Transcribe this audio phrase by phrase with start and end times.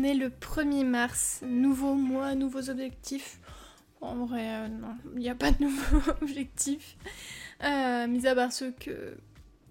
[0.00, 1.40] on est le 1er mars.
[1.46, 3.38] Nouveau mois, nouveaux objectifs.
[4.00, 6.96] En vrai, euh, non, il n'y a pas de nouveaux objectifs.
[7.64, 9.16] Euh, mis à part ceux que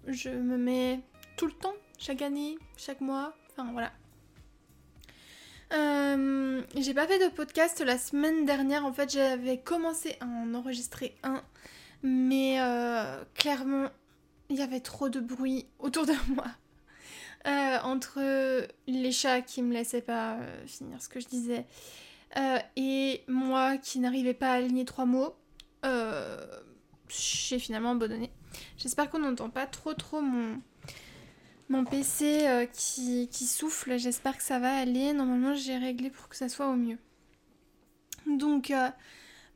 [0.06, 1.00] je me mets
[1.36, 3.34] tout le temps, chaque année, chaque mois.
[3.50, 3.92] Enfin voilà.
[5.72, 8.84] Euh, j'ai pas fait de podcast la semaine dernière.
[8.84, 11.42] En fait, j'avais commencé à en enregistrer un.
[12.02, 12.58] Mais
[13.34, 13.88] clairement,
[14.48, 16.46] il y avait trop de bruit autour de moi.
[17.46, 21.64] Euh, entre les chats qui me laissaient pas euh, finir ce que je disais
[22.36, 25.34] euh, et moi qui n'arrivais pas à aligner trois mots,
[27.08, 28.30] j'ai finalement abandonné.
[28.76, 33.98] J'espère qu'on n'entend pas trop trop mon, PC qui, qui, souffle.
[33.98, 35.12] J'espère que ça va aller.
[35.12, 36.98] Normalement, j'ai réglé pour que ça soit au mieux.
[38.26, 38.72] Donc,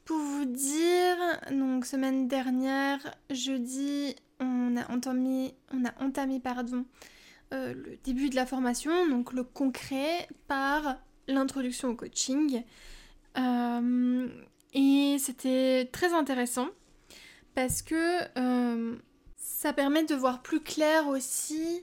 [0.05, 1.17] pour vous dire,
[1.53, 2.99] donc semaine dernière,
[3.31, 6.85] jeudi, on a entamé, on a entamé pardon,
[7.53, 10.97] euh, le début de la formation, donc le concret, par
[11.29, 12.63] l'introduction au coaching.
[13.39, 14.29] Euh,
[14.73, 16.69] et c'était très intéressant
[17.55, 18.97] parce que euh,
[19.37, 21.83] ça permet de voir plus clair aussi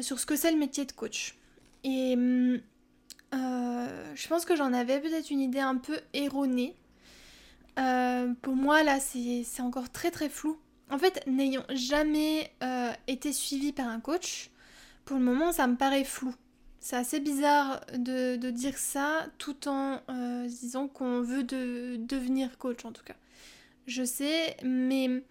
[0.00, 1.36] sur ce que c'est le métier de coach.
[1.82, 2.14] Et
[3.34, 6.74] je pense que j'en avais peut-être une idée un peu erronée.
[7.76, 10.58] pour moi, là, c'est encore très très flou.
[10.90, 12.50] En fait, n'ayant jamais
[13.06, 14.50] été suivi par un coach,
[15.04, 16.34] pour le moment, ça me paraît flou.
[16.80, 22.84] C'est assez bizarre de, dire ça tout en euh, disant qu'on veut de, devenir coach
[22.84, 23.16] en tout cas.
[23.86, 25.22] Je sais, mais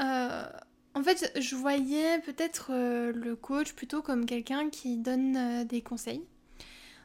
[0.00, 0.44] euh,
[0.94, 6.22] en fait, je voyais peut-être euh, le coach plutôt comme quelqu'un qui donne des conseils.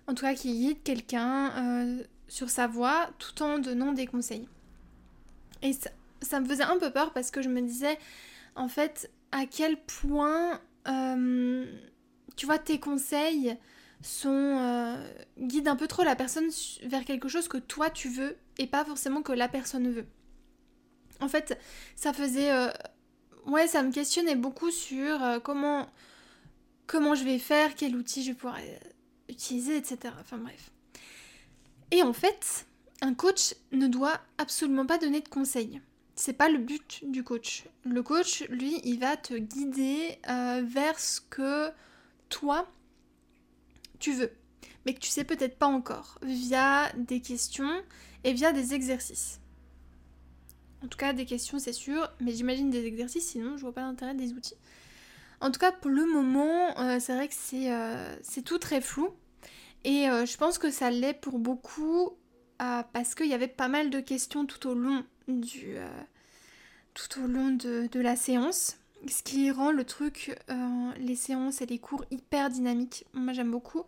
[0.08, 4.48] En tout cas, qui guide quelqu'un sur sa voie tout en donnant des conseils.
[5.64, 5.72] Et
[6.22, 7.98] ça me faisait un peu peur parce que je me disais,
[8.56, 11.66] en fait, à quel point euh,
[12.36, 13.58] tu vois, tes conseils
[14.02, 14.96] sont euh,
[15.38, 16.50] guident un peu trop la personne
[16.84, 20.08] vers quelque chose que toi tu veux et pas forcément que la personne veut.
[21.20, 21.58] En fait,
[21.96, 22.70] ça faisait euh,
[23.46, 25.88] ouais, ça me questionnait beaucoup sur comment
[26.88, 28.82] comment je vais faire, quel outil je vais
[29.30, 30.14] utiliser, etc.
[30.20, 30.72] Enfin bref.
[31.92, 32.66] Et en fait,
[33.02, 35.82] un coach ne doit absolument pas donner de conseils
[36.16, 37.66] c'est pas le but du coach.
[37.84, 41.70] Le coach, lui, il va te guider euh, vers ce que
[42.30, 42.68] toi,
[44.00, 44.32] tu veux,
[44.86, 47.82] mais que tu sais peut-être pas encore, via des questions
[48.24, 49.40] et via des exercices.
[50.84, 53.82] En tout cas, des questions, c'est sûr, mais j'imagine des exercices, sinon je vois pas
[53.82, 54.56] l'intérêt des outils.
[55.40, 59.10] En tout cas, pour le moment, euh, c'est vrai que euh, c'est tout très flou.
[59.84, 62.16] Et je pense que ça l'est pour beaucoup
[62.94, 65.78] parce qu'il y avait pas mal de questions tout au long du,
[66.94, 68.78] tout au long de, la séance.
[69.08, 73.06] Ce qui rend le truc, euh, les séances et les cours hyper dynamiques.
[73.14, 73.84] Moi j'aime beaucoup.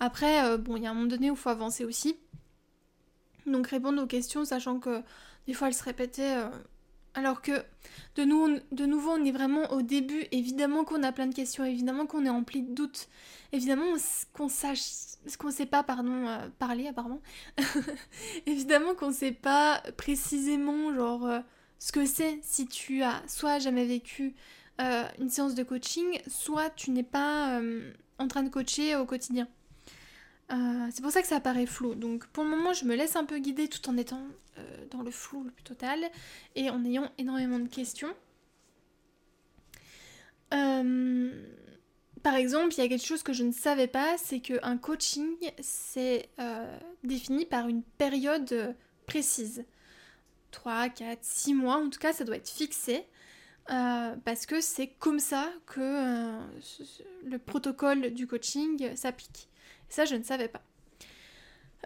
[0.00, 2.16] Après, euh, bon, il y a un moment donné où il faut avancer aussi.
[3.46, 5.02] Donc répondre aux questions, sachant que
[5.46, 6.36] des fois elles se répétaient.
[7.16, 7.64] Euh, alors que
[8.16, 10.24] de, nouveau, on est vraiment au début.
[10.32, 13.08] Évidemment qu'on a plein de questions, évidemment qu'on est rempli de doutes,
[13.52, 13.96] évidemment
[14.32, 14.82] qu'on sache,
[15.38, 16.26] qu'on sait pas, pardon,
[16.58, 17.20] parler apparemment.
[18.46, 21.28] évidemment qu'on sait pas précisément, genre
[21.78, 24.34] ce que c'est si tu as soit jamais vécu
[24.80, 29.04] euh, une séance de coaching, soit tu n'es pas euh, en train de coacher au
[29.04, 29.46] quotidien.
[30.50, 31.94] Euh, c'est pour ça que ça paraît flou.
[31.94, 34.22] Donc pour le moment, je me laisse un peu guider tout en étant
[34.90, 35.98] dans le flou le plus total
[36.54, 38.14] et en ayant énormément de questions.
[40.50, 45.36] par exemple, il y a quelque chose que je ne savais pas, c'est qu'un coaching,
[45.60, 46.28] c'est
[47.02, 48.74] défini par une période
[49.06, 49.64] précise.
[50.50, 53.04] 3, 4, 6 mois, en tout cas ça doit être fixé.
[53.70, 56.38] Euh, parce que c'est comme ça que euh,
[57.24, 59.48] le protocole du coaching s'applique.
[59.88, 60.62] Ça, je ne savais pas.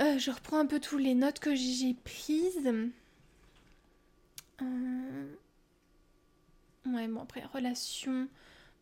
[0.00, 2.72] Euh, je reprends un peu tous les notes que j'ai prises.
[6.86, 8.28] Ouais, bon, après, relation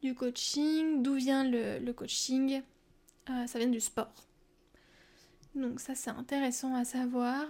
[0.02, 1.02] du coaching.
[1.02, 2.62] D'où vient le, le coaching
[3.26, 4.12] Ça vient du sport.
[5.54, 7.46] Donc ça, c'est intéressant à savoir.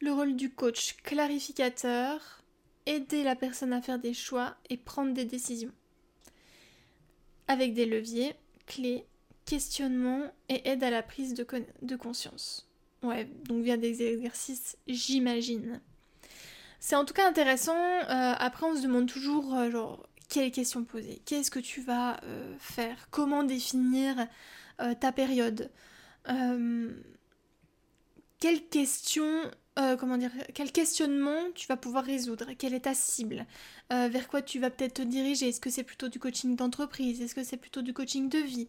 [0.00, 2.42] Le rôle du coach clarificateur,
[2.86, 5.72] aider la personne à faire des choix et prendre des décisions.
[7.46, 8.34] Avec des leviers,
[8.66, 9.06] clés,
[9.44, 12.68] questionnement et aide à la prise de, conscience.
[13.02, 15.80] Ouais, donc via des exercices, j'imagine.
[16.80, 17.76] C'est en tout cas intéressant.
[17.76, 22.20] Euh, après, on se demande toujours, euh, genre, quelles questions poser Qu'est-ce que tu vas
[22.24, 23.08] euh, faire?
[23.10, 24.26] Comment définir
[25.00, 25.70] ta période?
[28.40, 33.44] Quelles questions euh, comment dire, quel questionnement tu vas pouvoir résoudre, quelle est ta cible,
[33.92, 35.48] euh, vers quoi tu vas peut-être te diriger.
[35.48, 37.20] Est-ce que c'est plutôt du coaching d'entreprise?
[37.20, 38.68] Est-ce que c'est plutôt du coaching de vie?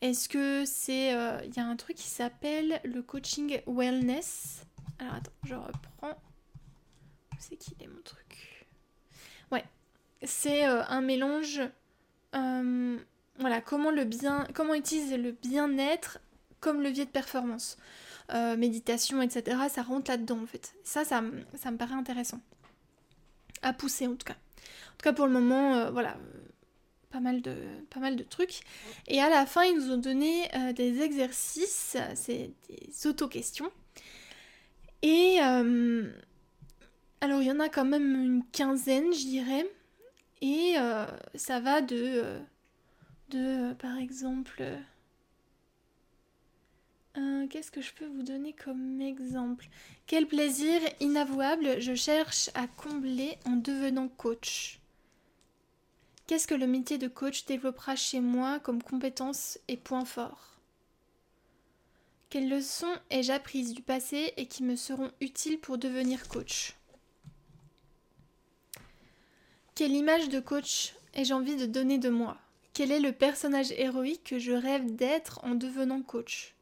[0.00, 1.14] Est-ce que c'est...
[1.14, 4.64] Euh, il y a un truc qui s'appelle le coaching wellness?
[4.98, 6.18] Alors attends, je reprends.
[7.38, 8.66] C'est qui est mon truc?
[9.52, 9.64] Ouais,
[10.22, 11.60] c'est un mélange...
[12.32, 16.18] voilà, comment le bien, comment utiliser le bien-être
[16.60, 17.76] comme levier de performance.
[18.34, 19.56] Euh, méditation, etc.
[19.72, 20.74] Ça rentre là-dedans en fait.
[20.82, 22.40] Ça, ça, me paraît intéressant.
[23.62, 24.32] À pousser en tout cas.
[24.32, 26.16] En tout cas pour le moment, euh, voilà,
[27.10, 27.54] pas mal, de,
[27.88, 28.62] pas trucs.
[29.06, 33.70] Et à la fin, ils nous ont donné euh, des exercices, c'est des auto-questions.
[35.02, 39.70] Et alors il y en a quand même une quinzaine, je dirais.
[40.42, 40.74] Et
[41.36, 42.40] ça va de,
[43.28, 44.64] de par exemple...
[47.18, 49.68] Euh, qu'est-ce que je peux vous donner comme exemple?
[50.06, 54.80] Quel plaisir inavouable je cherche à combler en devenant coach.
[56.26, 60.58] Qu'est-ce que le métier de coach développera chez moi comme compétences et points forts
[62.28, 66.74] Quelles leçons ai-je apprises du passé et qui me seront utiles pour devenir coach?
[69.74, 72.36] Quelle image de coach ai-je envie de donner de moi?
[72.74, 76.55] Quel est le personnage héroïque que je rêve d'être en devenant coach?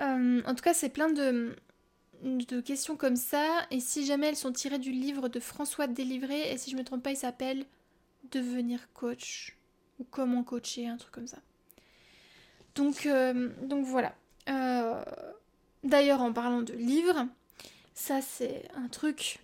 [0.00, 1.54] Euh, en tout cas, c'est plein de,
[2.64, 3.66] questions comme ça.
[3.70, 6.84] Et si jamais elles sont tirées du livre de François Délivré, et si je me
[6.84, 7.64] trompe pas, il s'appelle
[8.30, 9.56] Devenir coach
[9.98, 11.38] ou Comment coacher, un truc comme ça.
[12.74, 14.14] Donc, euh, donc voilà.
[14.48, 15.02] Euh,
[15.84, 17.26] d'ailleurs, en parlant de livres,
[17.94, 19.40] ça c'est un truc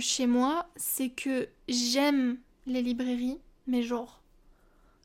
[0.00, 2.36] chez moi, c'est que j'aime
[2.66, 4.20] les librairies, mais genre,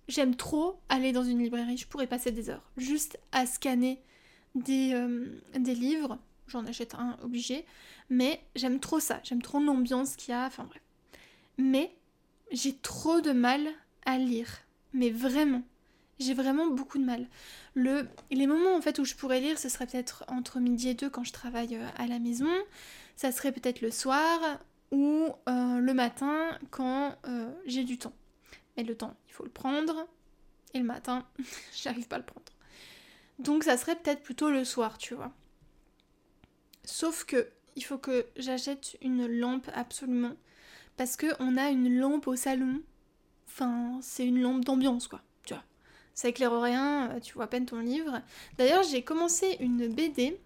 [0.10, 1.78] j'aime trop aller dans une librairie.
[1.78, 4.02] Je pourrais passer des heures juste à scanner
[4.56, 5.26] des, euh,
[5.58, 6.18] des livres.
[6.48, 7.66] J'en achète un obligé.
[8.10, 9.20] Mais j'aime trop ça.
[9.24, 10.46] J'aime trop l'ambiance qu'il y a.
[10.46, 10.82] Enfin bref.
[11.58, 11.96] Mais
[12.52, 13.68] j'ai trop de mal
[14.06, 14.60] à lire.
[14.94, 15.64] Mais vraiment.
[16.20, 17.28] J'ai vraiment beaucoup de mal.
[17.76, 20.94] Le, les moments en fait où je pourrais lire, ce serait peut-être entre midi et
[20.96, 22.50] deux quand je travaille euh, à la maison.
[23.16, 24.40] Ça serait peut-être le soir
[24.92, 27.16] ou euh, le matin quand
[27.66, 28.14] j'ai du temps.
[28.78, 30.08] Mais le temps, il faut le prendre.
[30.74, 31.26] Et le matin,
[31.76, 32.46] j'arrive pas à le prendre.
[33.40, 35.32] Donc ça serait peut-être plutôt le soir, tu vois.
[36.84, 40.34] Sauf que il faut que j'achète une lampe absolument
[40.96, 42.82] parce que on a une lampe au salon.
[43.48, 45.64] Enfin, c'est une lampe d'ambiance quoi, tu vois.
[46.16, 48.22] Ça éclaire rien, euh, tu vois à peine ton livre.
[48.58, 50.40] D'ailleurs, j'ai commencé une BD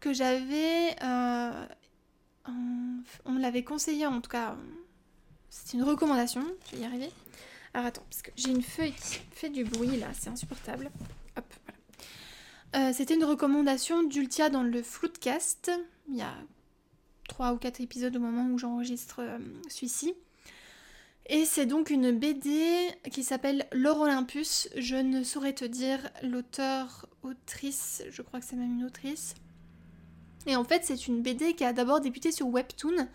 [0.00, 1.66] que j'avais euh,
[3.24, 4.56] on l'avait conseillé en tout cas.
[5.50, 7.10] C'est une recommandation, je vais y arriver.
[7.72, 10.90] Alors attends, parce que j'ai une feuille qui fait du bruit là, c'est insupportable.
[12.74, 15.70] Euh, c'était une recommandation d'Ultia dans le Floodcast.
[16.08, 16.34] Il y a
[17.28, 19.38] 3 ou 4 épisodes au moment où j'enregistre euh,
[19.68, 20.14] celui-ci.
[21.26, 24.68] Et c'est donc une BD qui s'appelle L'Or Olympus.
[24.76, 29.34] Je ne saurais te dire l'auteur, autrice, je crois que c'est même une autrice.
[30.46, 33.08] Et en fait, c'est une BD qui a d'abord débuté sur Webtoon.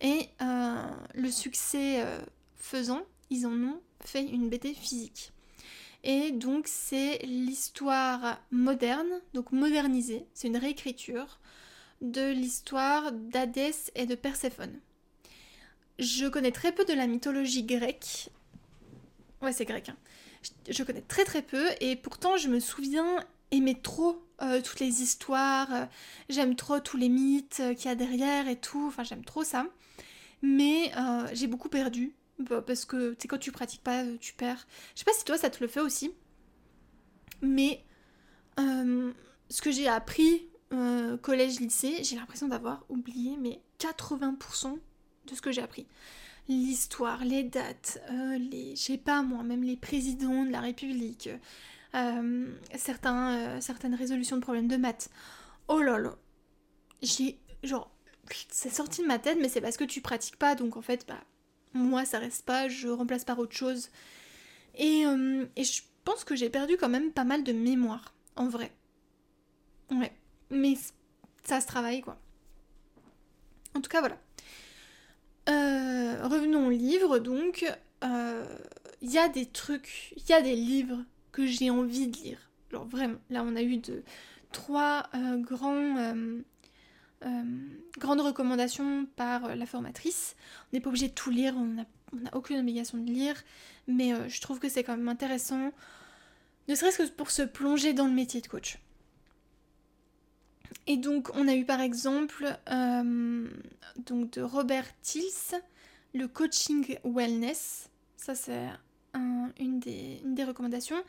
[0.00, 0.74] Et euh,
[1.14, 2.04] le succès
[2.56, 5.33] faisant, ils en ont fait une BD physique.
[6.04, 11.38] Et donc c'est l'histoire moderne, donc modernisée, c'est une réécriture
[12.02, 14.78] de l'histoire d'Hadès et de Perséphone.
[15.98, 18.28] Je connais très peu de la mythologie grecque.
[19.40, 19.88] Ouais, c'est grec.
[19.88, 19.96] Hein.
[20.68, 25.02] Je connais très très peu et pourtant je me souviens aimer trop euh, toutes les
[25.02, 25.72] histoires.
[25.72, 25.86] Euh,
[26.28, 28.84] j'aime trop tous les mythes euh, qu'il y a derrière et tout.
[28.88, 29.66] Enfin, j'aime trop ça.
[30.42, 30.92] Mais
[31.32, 34.66] j'ai beaucoup perdu bah, parce que, tu sais, quand tu pratiques pas, euh, tu perds.
[34.94, 36.12] Je sais pas si toi, ça te le fait aussi.
[37.42, 37.84] Mais
[38.58, 39.12] euh,
[39.48, 44.78] ce que j'ai appris euh, collège, lycée, j'ai l'impression d'avoir oublié, mais 80%
[45.26, 45.86] de ce que j'ai appris.
[46.48, 51.30] L'histoire, les dates, les, je sais pas moi, même les présidents de la République,
[52.76, 55.08] certains, certaines résolutions de problèmes de maths.
[55.68, 56.16] Oh là là,
[57.00, 57.90] j'ai genre,
[58.50, 61.06] c'est sorti de ma tête, mais c'est parce que tu pratiques pas, donc en fait,
[61.08, 61.24] bah,
[61.74, 63.90] moi ça reste pas, je remplace par autre chose.
[64.80, 68.72] Euh, et, je pense que j'ai perdu quand même pas mal de mémoire, en vrai.
[69.90, 70.12] Ouais,
[70.50, 70.74] mais
[71.44, 72.18] ça se travaille quoi.
[73.74, 74.18] En tout cas voilà.
[75.48, 77.62] Euh, revenons au livre donc.
[78.02, 78.44] Il euh,
[79.02, 82.50] y a des trucs, il y a des livres que j'ai envie de lire.
[82.70, 83.80] Genre vraiment, là on a eu
[84.52, 86.14] trois grands
[87.98, 90.36] grande recommandation par euh, la formatrice.
[90.64, 91.84] On n'est pas obligé de tout lire, on n'a
[92.32, 93.42] aucune obligation de lire,
[93.86, 95.72] mais euh, je trouve que c'est quand même intéressant,
[96.68, 98.78] ne serait-ce que pour se plonger dans le métier de coach.
[100.86, 102.58] Et donc on a eu par exemple
[103.96, 105.60] donc de Robert Tills,
[106.14, 107.88] le coaching wellness.
[108.16, 108.68] Ça c'est
[109.58, 111.02] une, des, recommandations.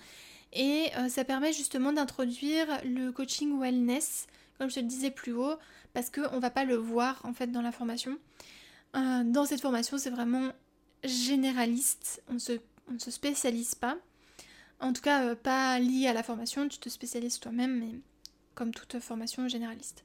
[0.54, 5.58] Et ça permet justement d'introduire le coaching wellness, comme je te le disais plus haut,
[5.94, 8.18] parce qu'on ne va pas le voir en fait dans la formation.
[8.94, 10.52] dans cette formation, c'est vraiment
[11.04, 13.98] généraliste, on ne se spécialise pas.
[14.80, 18.00] En tout cas, euh, pas lié à la formation, tu te spécialises toi-même, mais
[18.56, 20.04] comme toute formation généraliste.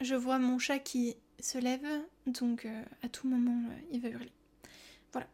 [0.00, 1.86] Je vois mon chat qui se lève,
[2.26, 4.32] donc euh, à tout moment, euh, il va hurler.
[5.12, 5.26] Voilà.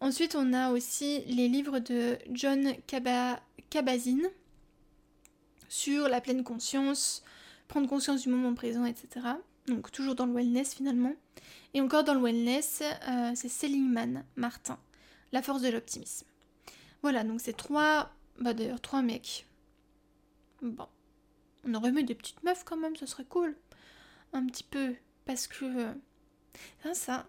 [0.00, 4.28] Ensuite, on a aussi les livres de John Kabat-Zinn
[5.72, 7.22] sur la pleine conscience,
[7.66, 9.26] prendre conscience du moment présent, etc.
[9.66, 11.14] Donc toujours dans le wellness finalement.
[11.72, 12.82] Et encore dans le wellness,
[13.34, 14.78] c'est Seligman Martin,
[15.32, 16.26] La force de l'optimisme.
[17.00, 18.12] Voilà, donc c'est trois.
[18.38, 19.46] Bah d'ailleurs, trois mecs.
[20.60, 20.86] Bon.
[21.64, 23.56] On aurait mis des petites meufs quand même, ce serait cool.
[24.34, 24.94] Un petit peu.
[25.24, 25.64] Parce que.
[25.64, 25.94] Euh,
[26.82, 27.26] ça, ça.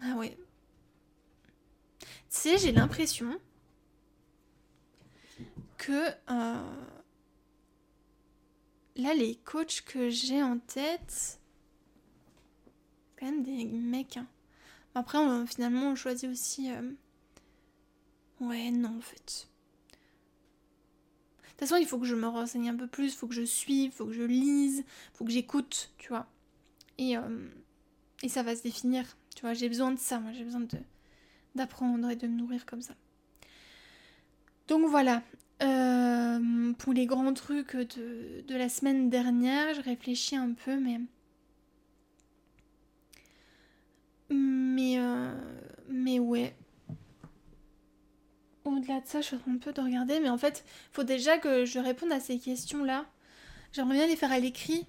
[0.00, 0.38] Ah ouais.
[2.00, 3.38] Tu sais, j'ai l'impression
[5.76, 6.08] que.
[6.30, 6.93] Euh,
[8.96, 11.40] là, les coachs que j'ai en tête.
[13.16, 14.16] Quand même des mecs.
[14.16, 14.26] Hein.
[14.94, 16.70] Après, finalement, on choisit aussi.
[16.70, 16.92] Euh,
[18.40, 19.48] Ouais, non, en fait.
[21.42, 23.34] De toute façon, il faut que je me renseigne un peu plus, il faut que
[23.34, 26.26] je suive, il faut que je lise, il faut que j'écoute, tu vois.
[26.98, 27.48] Et, euh,
[28.22, 29.54] et ça va se définir, tu vois.
[29.54, 30.78] J'ai besoin de ça, moi, j'ai besoin de
[31.56, 32.94] d'apprendre et de me nourrir comme ça.
[34.68, 35.22] Donc voilà.
[35.62, 41.00] Euh, pour les grands trucs de, de la semaine dernière, je réfléchis un peu, mais.
[44.30, 44.98] Mais.
[44.98, 45.32] Euh,
[45.88, 46.54] mais ouais
[48.64, 51.38] au-delà de ça, je suis un peu de regarder, mais en fait, il faut déjà
[51.38, 53.06] que je réponde à ces questions-là.
[53.72, 54.86] J'aimerais bien les faire à l'écrit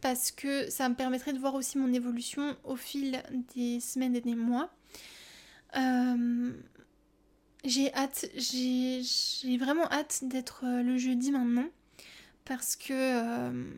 [0.00, 3.22] parce que ça me permettrait de voir aussi mon évolution au fil
[3.54, 4.70] des semaines et des mois.
[5.76, 6.52] Euh,
[7.64, 11.68] j'ai hâte, j'ai vraiment hâte d'être euh, le jeudi maintenant
[12.44, 13.70] parce que euh,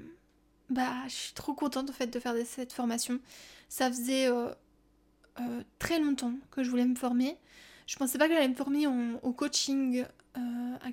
[0.71, 3.21] bah, je suis trop contente en fait de faire cette formation.
[3.69, 4.29] Ça faisait
[5.79, 7.37] très longtemps que je voulais me former.
[7.87, 8.87] Je pensais pas que j'allais me former
[9.23, 10.05] au coaching
[10.37, 10.91] euh,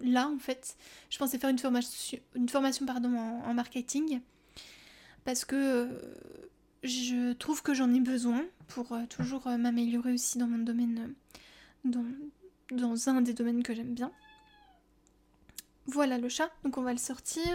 [0.00, 0.76] là en fait.
[1.10, 1.58] Je pensais faire une
[2.48, 4.20] formation, pardon, en, marketing
[5.24, 5.86] parce que euh,
[6.82, 11.14] je trouve que j'en ai besoin pour euh, toujours m'améliorer aussi dans mon domaine,
[11.84, 14.12] dans, un des domaines que j'aime bien.
[15.86, 17.52] Voilà le chat, donc on va le sortir,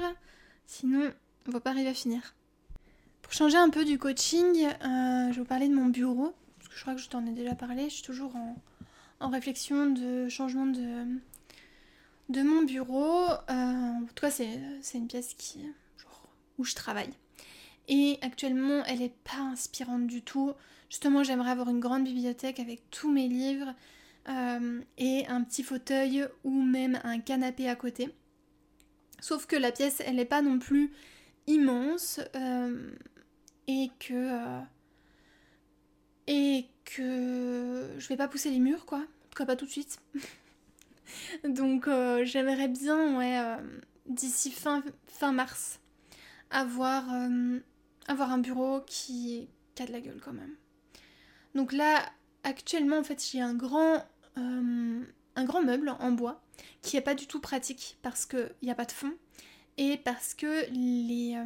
[0.66, 1.12] sinon
[1.48, 2.36] on va pas arriver à finir.
[3.22, 6.76] Pour changer un peu du coaching, je vais vous parler de mon bureau, parce que
[6.76, 10.66] je crois que je t'en ai déjà parlé, je suis toujours en, réflexion de changement
[10.66, 11.06] de,
[12.30, 13.30] de mon bureau.
[13.50, 15.60] Euh, en tout cas, c'est une pièce qui,
[15.98, 17.14] genre, où je travaille.
[17.88, 20.54] Et actuellement, elle n'est pas inspirante du tout.
[20.90, 23.74] Justement, j'aimerais avoir une grande bibliothèque avec tous mes livres
[24.30, 28.10] euh, et un petit fauteuil ou même un canapé à côté.
[29.20, 30.92] Sauf que la pièce, elle n'est pas non plus
[31.48, 32.92] immense euh,
[33.68, 34.62] et que
[36.28, 39.00] et que je vais pas pousser les murs, quoi.
[39.00, 40.00] En tout cas, pas tout de suite.
[41.44, 43.58] Donc, euh, j'aimerais bien, ouais, euh,
[44.08, 45.80] d'ici fin, fin mars,
[46.50, 47.60] avoir, euh,
[48.08, 50.56] avoir un bureau qui, qui, a de la gueule quand même.
[51.56, 52.04] Donc là,
[52.44, 54.06] actuellement, en fait, j'ai un grand,
[54.38, 56.44] un grand meuble en bois
[56.82, 59.14] qui est pas du tout pratique parce qu'il n'y a pas de fond
[59.78, 61.38] et parce que les,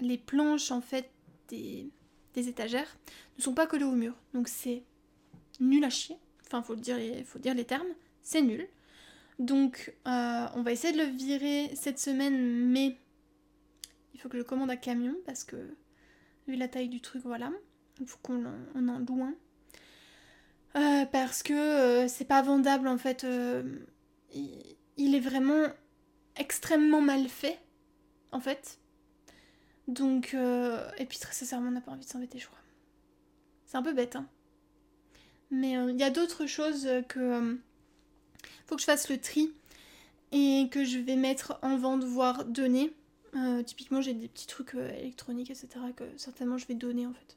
[0.00, 1.10] les planches, en fait,
[1.48, 1.90] des
[2.34, 2.96] des étagères
[3.38, 4.14] ne sont pas collées au mur.
[4.34, 4.84] Donc c'est
[5.58, 6.16] nul à chier.
[6.46, 7.88] Enfin, faut dire, faut dire les termes.
[8.22, 8.66] C'est nul.
[9.38, 12.96] Donc, euh, on va essayer de le virer cette semaine, mais
[14.12, 15.56] il faut que je commande un camion parce que,
[16.46, 17.50] vu la taille du truc, voilà,
[18.00, 19.34] il faut qu'on en, en loue un.
[20.76, 23.26] Euh, parce que euh, c'est pas vendable en fait.
[24.32, 25.66] il, est vraiment
[26.36, 27.58] extrêmement mal fait,
[28.32, 28.78] en fait.
[29.90, 32.58] Donc, euh, et puis très sincèrement, on n'a pas envie de s'embêter, je crois.
[33.66, 34.28] C'est un peu bête, hein.
[35.50, 37.18] Mais euh, il y a d'autres choses que.
[37.18, 37.56] Euh,
[38.66, 39.52] faut que je fasse le tri
[40.30, 42.92] et que je vais mettre en vente, voire donner.
[43.66, 45.68] typiquement, j'ai des petits trucs électroniques, etc.
[45.96, 47.36] que certainement je vais donner en fait.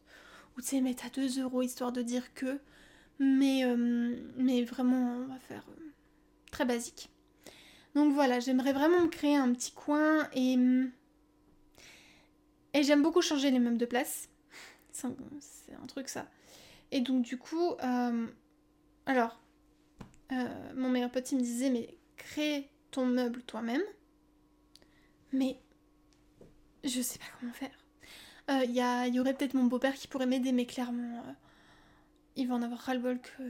[0.55, 2.59] Ou tu sais, mettre à 2 euros histoire de dire que.
[3.19, 3.63] Mais,
[4.37, 5.63] mais vraiment, on va faire
[6.51, 7.09] très basique.
[7.95, 10.57] Donc voilà, j'aimerais vraiment me créer un petit coin et
[12.75, 14.29] et j'aime beaucoup changer les meubles de place.
[14.91, 16.27] C'est un, truc ça.
[16.91, 18.27] Et donc du coup, euh,
[19.05, 19.39] alors,
[20.31, 23.83] euh, mon meilleur pote il me disait mais crée ton meuble toi-même.
[25.33, 25.57] Mais
[26.83, 27.71] je sais pas comment faire.
[28.65, 31.23] Il y, y, aurait peut-être mon beau-père qui pourrait m'aider, mais clairement,
[32.35, 33.43] il va en avoir ras-le-bol que,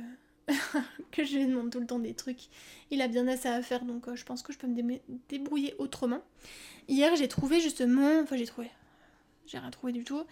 [1.24, 2.50] je lui demande tout le temps des trucs.
[2.92, 5.00] Il a bien assez à faire, donc je pense que je peux me
[5.30, 6.22] débrouiller autrement.
[6.88, 8.20] Hier, j'ai trouvé justement.
[8.22, 8.70] Enfin, j'ai trouvé.
[9.46, 10.24] J'ai rien trouvé du tout.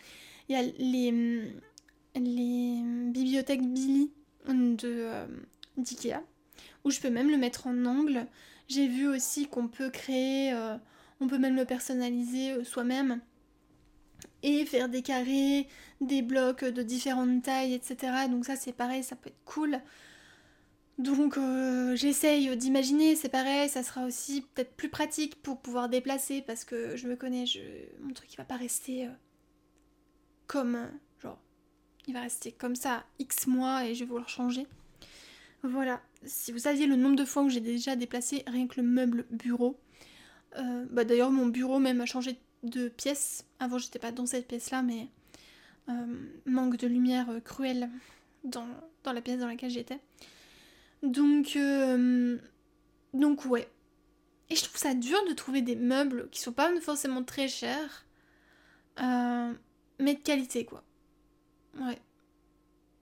[0.49, 1.53] Il y a les,
[2.15, 2.81] les
[3.11, 4.11] bibliothèques Billy
[4.47, 5.25] de euh,
[5.77, 6.21] d'IKEA
[6.83, 8.25] où je peux même le mettre en angle.
[8.67, 10.77] J'ai vu aussi qu'on peut créer, euh,
[11.19, 13.19] on peut même le personnaliser euh, soi-même
[14.43, 15.67] et faire des carrés,
[16.01, 18.27] des blocs de différentes tailles, etc.
[18.29, 19.79] Donc ça c'est pareil, ça peut être cool.
[20.97, 21.37] Donc
[21.95, 26.95] j'essaye d'imaginer, c'est pareil, ça sera aussi peut-être plus pratique pour pouvoir déplacer parce que
[26.95, 27.59] je me connais, je...
[28.01, 29.07] mon truc il va pas rester
[30.47, 30.77] comme
[31.19, 31.39] genre
[32.07, 34.67] il va rester comme ça X mois et je vais vouloir changer.
[35.63, 38.87] Voilà, si vous saviez le nombre de fois où j'ai déjà déplacé rien que le
[38.87, 39.79] meuble bureau.
[40.57, 42.37] Euh, bah d'ailleurs mon bureau même a changé de
[42.89, 43.45] pièce.
[43.59, 45.07] Avant j'étais pas dans cette pièce là mais
[45.89, 46.05] euh,
[46.45, 47.89] manque de lumière euh, cruelle
[48.43, 48.67] dans,
[49.05, 49.99] la pièce dans laquelle j'étais.
[51.03, 51.57] Donc
[53.13, 53.67] donc ouais.
[54.49, 58.05] Et je trouve ça dur de trouver des meubles qui sont pas forcément très chers.
[58.97, 60.83] mais de qualité quoi.
[61.79, 61.99] Ouais.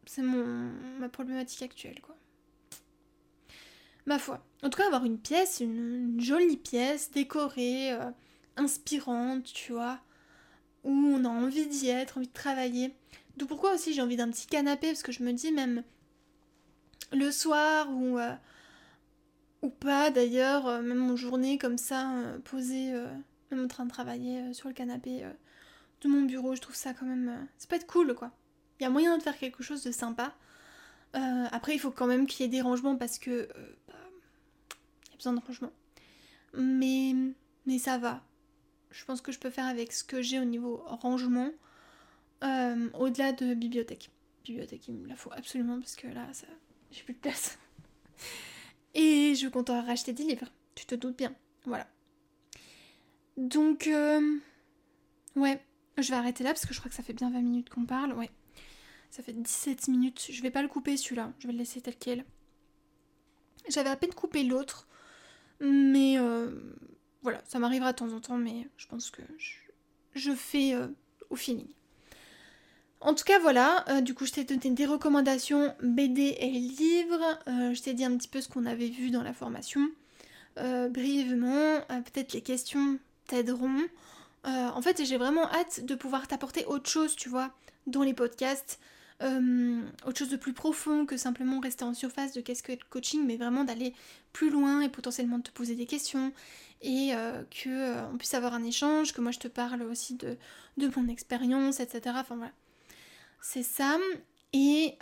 [0.05, 2.15] C'est mon ma problématique actuelle quoi.
[4.09, 4.43] Ma foi.
[4.63, 8.09] En tout cas, avoir une pièce, une, jolie pièce, décorée, euh,
[8.57, 9.99] inspirante, tu vois,
[10.83, 12.93] où on a envie d'y être, envie de travailler.
[13.37, 15.83] D'où pourquoi aussi j'ai envie d'un petit canapé, parce que je me dis même
[17.11, 18.35] le soir ou, euh,
[19.61, 22.11] ou pas d'ailleurs, euh, même en journée comme ça,
[22.45, 22.93] posée,
[23.51, 25.25] même en train de travailler sur le canapé
[26.01, 27.47] de mon bureau, je trouve ça quand même...
[27.57, 28.31] ça peut être cool quoi.
[28.79, 30.33] Il y a moyen de faire quelque chose de sympa.
[31.13, 33.49] après, il faut quand même qu'il y ait des rangements parce que
[35.19, 35.71] besoin de rangement.
[36.53, 37.13] Mais,
[37.65, 38.23] mais ça va.
[38.91, 41.51] Je pense que je peux faire avec ce que j'ai au niveau rangement.
[42.43, 44.09] Euh, au-delà de bibliothèque.
[44.45, 46.27] Bibliothèque, il me la faut absolument parce que là,
[46.91, 47.57] j'ai plus de place.
[48.93, 50.47] Et je compte racheter des livres.
[50.75, 51.35] Tu te doutes bien.
[51.65, 51.87] Voilà.
[53.37, 54.37] Donc, euh,
[55.35, 55.61] ouais,
[55.97, 57.85] je vais arrêter là parce que je crois que ça fait bien 20 minutes qu'on
[57.85, 58.13] parle.
[58.13, 58.29] Ouais,
[59.11, 60.27] ça fait 17 minutes.
[60.29, 61.31] Je vais pas le couper celui-là.
[61.39, 62.25] Je vais le laisser tel quel.
[63.69, 64.87] J'avais à peine coupé l'autre.
[65.59, 66.49] Mais euh,
[67.21, 69.21] voilà, ça m'arrivera de temps en temps, mais je pense que
[70.13, 70.87] je, fais euh,
[71.29, 71.67] au feeling.
[73.01, 77.39] En tout cas, voilà, euh, du coup, je t'ai donné des recommandations BD et livres.
[77.47, 79.89] je t'ai dit un petit peu ce qu'on avait vu dans la formation.
[80.57, 83.87] brièvement, peut-être les questions t'aideront.
[84.43, 87.51] en fait, j'ai vraiment hâte de pouvoir t'apporter autre chose, tu vois,
[87.87, 88.79] dans les podcasts.
[89.21, 92.77] Euh, autre chose de plus profond que simplement rester en surface de qu'est-ce que le
[92.89, 93.93] coaching, mais vraiment d'aller
[94.31, 96.31] plus loin et potentiellement de te poser des questions
[96.81, 100.15] et euh, que euh, on puisse avoir un échange, que moi je te parle aussi
[100.15, 100.37] de,
[100.95, 102.15] mon expérience, etc.
[102.19, 102.53] Enfin voilà.
[103.41, 103.97] C'est ça.
[104.53, 104.97] Et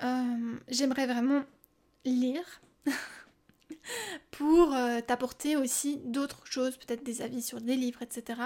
[0.68, 1.44] j'aimerais vraiment
[2.04, 2.62] lire
[4.32, 4.76] pour
[5.08, 8.42] t'apporter aussi d'autres choses, peut-être des avis sur des livres, etc.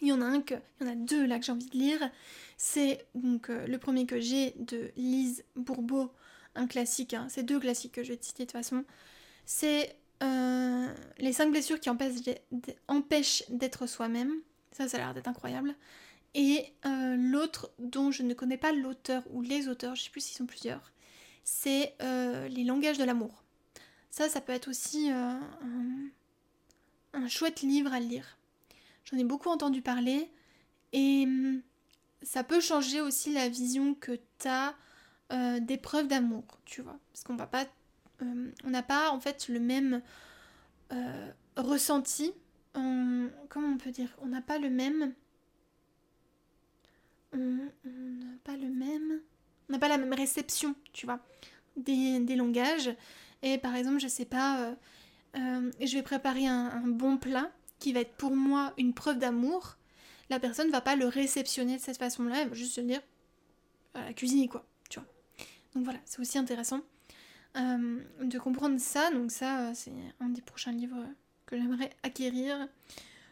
[0.00, 1.66] Il y en a un que, il y en a deux là que j'ai envie
[1.66, 2.10] de lire.
[2.56, 6.10] C'est donc euh, le premier que j'ai de Lise Bourbeau,
[6.54, 7.14] un classique.
[7.14, 7.26] Hein.
[7.28, 8.84] C'est deux classiques que je vais te citer de toute façon.
[9.44, 14.32] C'est euh, Les cinq blessures qui empêchent d'être soi-même.
[14.72, 15.74] Ça, ça a l'air d'être incroyable.
[16.34, 20.20] Et euh, l'autre dont je ne connais pas l'auteur ou les auteurs, je sais plus
[20.20, 20.92] s'ils sont plusieurs,
[21.44, 23.42] c'est Les langages de l'amour.
[24.10, 25.40] Ça, ça peut être aussi un,
[27.28, 28.38] chouette livre à lire.
[29.04, 30.30] J'en ai beaucoup entendu parler
[30.92, 31.62] et hum,
[32.22, 34.74] ça peut changer aussi la vision que tu as
[35.32, 36.98] euh, des preuves d'amour, tu vois.
[37.12, 37.66] Parce qu'on va pas.
[38.22, 40.02] Euh, on n'a pas en fait le même
[40.92, 42.32] euh, ressenti.
[42.72, 44.16] comment on peut dire?
[44.22, 45.14] On n'a pas le même.
[47.32, 49.20] On n'a pas le même.
[49.68, 51.20] On n'a pas la même réception, tu vois,
[51.76, 52.90] des, des, langages.
[53.42, 54.74] Et par exemple, je sais pas,
[55.34, 59.76] je vais préparer un bon plat qui va être pour moi une preuve d'amour,
[60.30, 63.00] la personne va pas le réceptionner de cette façon-là, elle va juste se dire
[63.94, 65.08] à la cuisine quoi, tu vois.
[65.74, 66.80] Donc voilà, c'est aussi intéressant
[67.56, 69.10] euh, de comprendre ça.
[69.10, 71.04] Donc ça, c'est un des prochains livres
[71.46, 72.68] que j'aimerais acquérir.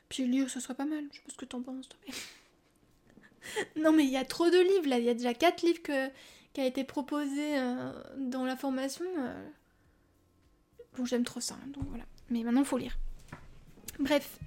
[0.09, 1.05] Puis lire, ce soit pas mal.
[1.11, 1.99] Je sais pas ce que t'en penses, toi.
[3.77, 5.81] non mais il y a trop de livres là, il y a déjà 4 livres
[6.53, 9.05] qui a été proposé euh, dans la formation.
[9.19, 9.49] Euh.
[10.97, 12.05] Bon, j'aime trop ça, hein, donc voilà.
[12.31, 12.97] Mais maintenant, faut lire.
[13.99, 14.39] Bref.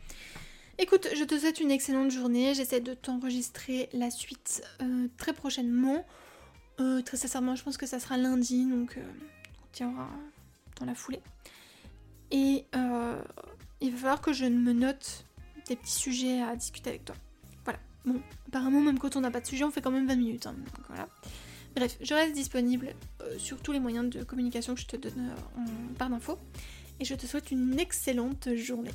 [0.79, 2.53] Écoute, je te souhaite une excellente journée.
[2.53, 6.05] J'essaie de t'enregistrer la suite euh, très prochainement.
[6.79, 8.97] Euh, très sincèrement, je pense que ça sera lundi, donc
[9.69, 10.09] euh, tiendra
[10.79, 11.21] dans la foulée.
[12.31, 12.65] Et
[13.81, 15.25] il va falloir que je me note
[15.67, 17.15] des petits sujets à discuter avec toi.
[18.05, 20.47] Bon, apparemment, même quand on n'a pas de sujet, on fait quand même 20 minutes.
[20.47, 20.55] hein,
[20.87, 21.07] voilà.
[21.75, 25.29] Bref, je reste disponible euh, sur tous les moyens de communication que je te donne
[25.29, 25.65] euh, en
[25.97, 26.39] barre d'infos.
[26.99, 28.91] Et je te souhaite une excellente journée.